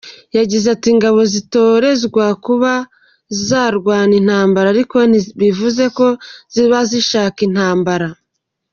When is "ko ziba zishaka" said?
5.97-7.39